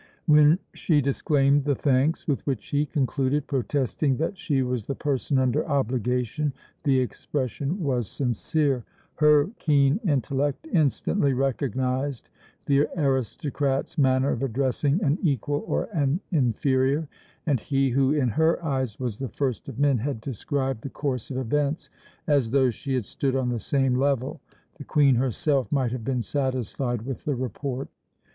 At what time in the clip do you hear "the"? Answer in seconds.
1.65-1.75, 4.87-4.95, 6.81-6.99, 12.65-12.87, 19.19-19.29, 20.81-20.89, 23.49-23.59, 24.79-24.83, 27.23-27.35